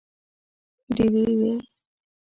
[0.95, 1.53] ډیوې وي